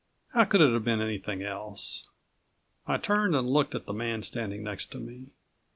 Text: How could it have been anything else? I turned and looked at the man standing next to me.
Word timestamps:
How 0.33 0.45
could 0.45 0.61
it 0.61 0.73
have 0.73 0.83
been 0.83 0.99
anything 0.99 1.43
else? 1.43 2.07
I 2.87 2.97
turned 2.97 3.35
and 3.35 3.47
looked 3.47 3.75
at 3.75 3.85
the 3.85 3.93
man 3.93 4.23
standing 4.23 4.63
next 4.63 4.87
to 4.93 4.97
me. 4.97 5.27